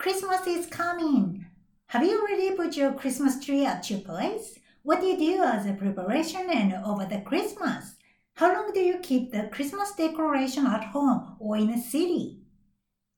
[0.00, 1.46] Christmas is coming.
[1.88, 4.58] Have you already put your Christmas tree at your place?
[4.82, 7.96] What do you do as a preparation and over the Christmas?
[8.34, 12.38] How long do you keep the Christmas decoration at home or in the city?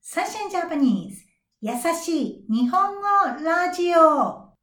[0.00, 1.24] Sunshine Japanese
[1.60, 3.02] 優しい日本語
[3.44, 4.54] ラジオ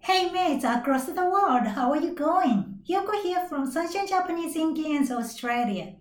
[0.00, 2.78] Hey mates across the world, how are you going?
[2.88, 5.92] Yoko here from Sunshine Japanese in Cairns, Australia.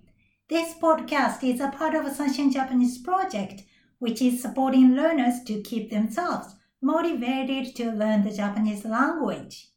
[0.51, 3.63] This podcast is a part of a Sunshine Japanese project,
[4.01, 9.69] which is supporting learners to keep themselves motivated to learn the Japanese language.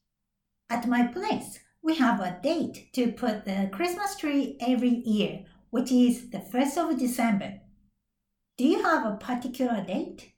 [0.71, 5.91] At my place, we have a date to put the Christmas tree every year, which
[5.91, 7.59] is the 1st of December.
[8.57, 10.33] Do you have a particular date?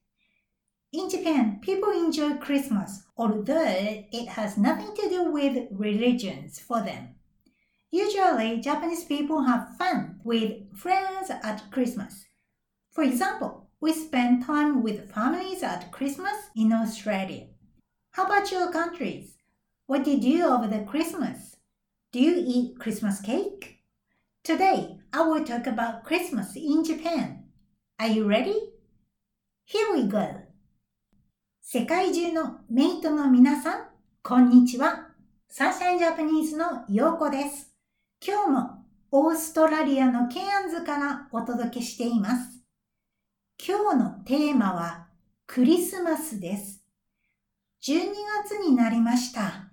[0.91, 7.14] In Japan, people enjoy Christmas, although it has nothing to do with religions for them.
[7.94, 12.24] Usually, Japanese people have fun with friends at Christmas.
[12.92, 17.46] For example, we spend time with families at Christmas in Australia.
[18.12, 19.36] How about your countries?
[19.86, 21.56] What do you do over the Christmas?
[22.12, 23.78] Do you eat Christmas cake?
[24.44, 27.44] Today, I will talk about Christmas in Japan.
[27.98, 28.70] Are you ready?
[29.64, 30.46] Here we go.
[31.60, 33.88] 世界中のメイトの皆さん、
[34.22, 35.08] こんにちは。
[35.48, 37.70] サンシャインジャパニーズのヨーコです。
[38.27, 42.59] 今日もオーストラリアのケアンズからお届けしています。
[43.63, 45.09] 今日のテーマは
[45.45, 46.83] クリスマスです。
[47.83, 49.71] 12月になりました。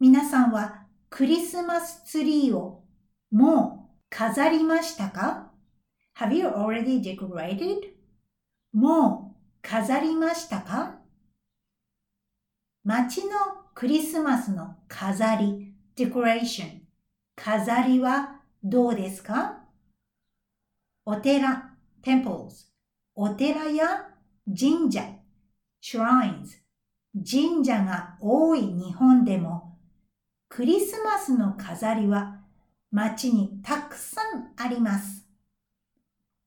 [0.00, 2.82] 皆さんはクリスマスツリーを
[3.30, 5.52] もう飾りましたか
[6.18, 7.82] ?Have you already decorated?
[8.72, 10.98] もう飾りましたか？
[12.82, 13.30] 街の
[13.76, 16.81] クリスマスの飾り、decoration、
[17.34, 19.58] 飾りはどうですか？
[21.04, 21.70] お寺、
[22.02, 22.66] temples、
[23.14, 24.08] お寺や
[24.46, 25.02] 神社、
[25.82, 26.60] shrines、
[27.14, 29.78] 神社が多い日本でも、
[30.48, 32.42] クリスマスの飾りは
[32.90, 35.26] 街にたくさんあります。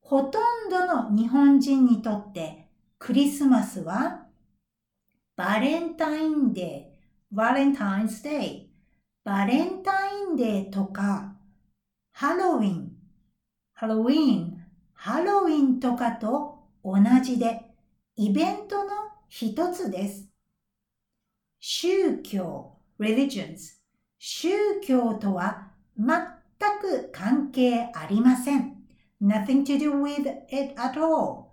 [0.02, 2.70] ほとんどの日本人にとって
[3.00, 4.28] クリスマスは
[5.36, 8.65] バレンタインデー、バレンタインスデー、
[9.26, 11.34] バレンタインデーとか、
[12.12, 12.92] ハロウィン、
[13.74, 14.64] ハロウィン、
[14.94, 17.62] ハロウィンとかと同じで、
[18.16, 18.92] イベントの
[19.28, 20.30] 一つです。
[21.60, 23.80] 宗教、religions、
[24.20, 26.16] 宗教とは全
[26.80, 28.76] く関係ありません。
[29.20, 31.48] nothing to do with it at all.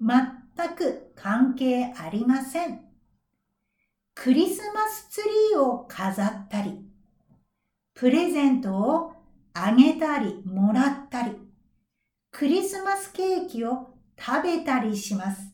[0.00, 2.80] 全く関係ありません。
[4.14, 6.87] クリスマスツリーを飾ったり、
[7.98, 9.12] プレゼントを
[9.54, 11.32] あげたりもらったり、
[12.30, 15.52] クリスマスケーキを食べたりします。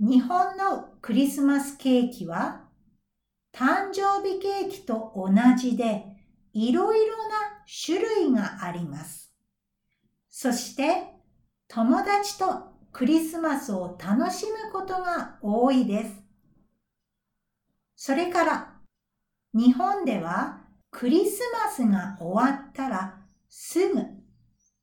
[0.00, 2.64] 日本のクリスマスケーキは
[3.54, 6.06] 誕生日ケーキと同じで
[6.52, 7.34] いろいろな
[7.86, 9.32] 種類があります。
[10.28, 11.04] そして
[11.68, 16.16] 友達とクリスマスを楽しむことが多いです。
[17.94, 18.72] それから、
[19.54, 20.65] 日本では
[20.98, 23.20] クリスマスが終わったら
[23.50, 24.00] すぐ、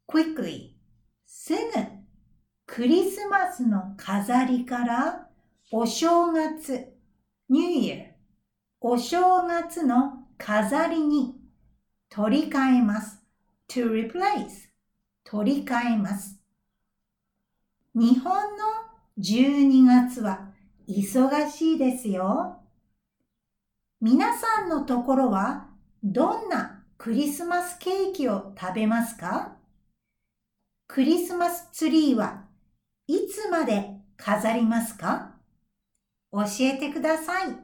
[0.07, 0.73] quickly、
[1.25, 1.59] すぐ、
[2.67, 5.27] クリスマスの飾りから
[5.71, 6.93] お正月、
[7.49, 8.11] New Year、
[8.79, 11.33] お正月の飾りに
[12.09, 13.19] 取り替えます。
[13.67, 14.69] to replace
[15.23, 16.39] 取り替えます。
[17.95, 18.65] 日本の
[19.17, 20.51] 12月は
[20.87, 22.59] 忙しいですよ。
[23.99, 29.56] 皆さんのところはどんなクリスマスケーキを食べますか
[30.86, 32.44] クリスマスツリーは
[33.06, 35.34] いつまで飾りますか
[36.32, 37.56] 教えてください。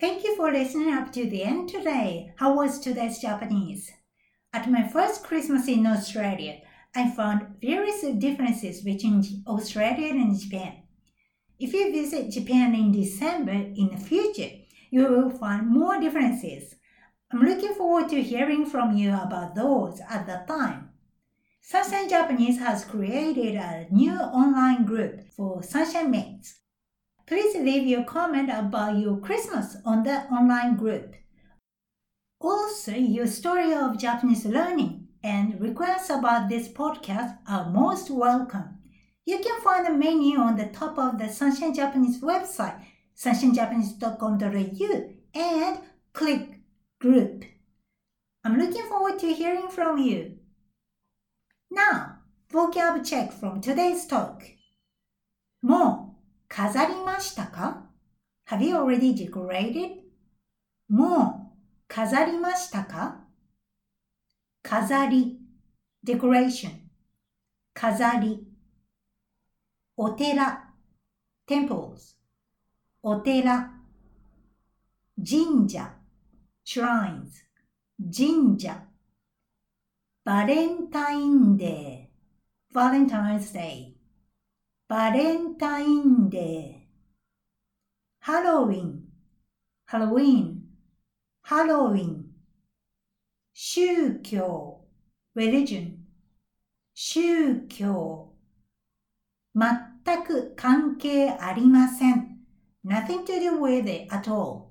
[0.00, 2.32] Thank you for listening up to the end today.
[2.36, 3.92] How was today's Japanese?
[4.52, 6.60] At my first Christmas in Australia,
[6.96, 10.82] I found various differences between Australia and Japan.
[11.58, 14.50] If you visit Japan in December in the future,
[14.90, 16.74] you will find more differences.
[17.31, 20.89] I'm looking forward to hearing from you about those at the time.
[21.61, 26.59] Sunshine Japanese has created a new online group for Sunshine Mates.
[27.27, 31.15] Please leave your comment about your Christmas on the online group.
[32.41, 38.79] Also, your story of Japanese learning and requests about this podcast are most welcome.
[39.25, 42.81] You can find the menu on the top of the Sunshine Japanese website
[43.15, 45.79] sunshinejapanese.com.au and
[46.13, 46.48] click
[46.99, 47.45] group.
[48.43, 50.37] I'm looking forward to hearing from you.
[51.71, 52.19] Now,
[52.51, 54.43] vocab check from today's talk.
[55.61, 57.85] もう飾りましたか
[58.49, 60.03] ?Have you already decorated?
[60.89, 61.57] もう
[61.87, 63.23] 飾りましたか
[64.63, 65.39] 飾り
[66.05, 66.69] decoration
[67.73, 68.47] 飾り
[69.95, 70.73] お寺
[71.47, 72.15] temples
[73.03, 73.71] お寺
[75.17, 75.98] 神社
[76.71, 77.31] shrines
[78.15, 78.83] 神社
[80.23, 83.93] バレンタインデー Valentine's Day
[84.87, 86.73] バレンタインデー
[88.19, 88.99] ハロウィン
[89.87, 90.61] ハロウィン
[91.41, 92.25] ハロウィン
[93.51, 94.85] 宗教
[95.35, 95.95] religion
[96.93, 98.31] 宗教
[99.55, 102.37] 全く関係ありません
[102.85, 104.67] nothing to do with it at all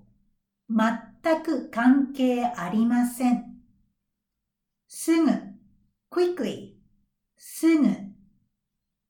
[0.68, 3.44] 全全く関係ありません。
[4.86, 5.30] すぐ
[6.10, 6.70] quickly
[7.36, 7.86] すぐ。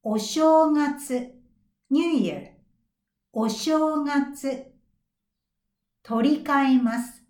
[0.02, 1.32] お正月
[1.90, 2.48] New Year
[3.32, 4.64] お正月。
[6.02, 7.22] 取り替えます。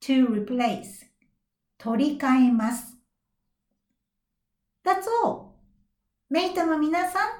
[0.00, 1.06] to replace
[1.78, 2.96] 取り替えます。
[4.84, 5.52] That's all
[6.28, 7.30] メイトの皆さん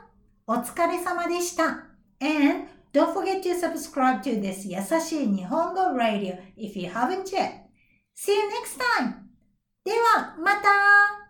[0.47, 1.89] お疲れ様でした。
[2.21, 7.65] And Don't forget to subscribe to this 優しい日本語 Radio if you haven't yet.
[8.15, 9.15] See you next time!
[9.85, 11.24] では、また